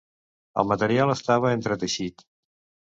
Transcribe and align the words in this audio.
El 0.61 0.71
material 0.71 1.15
estava 1.17 1.55
entreteixit. 1.61 2.29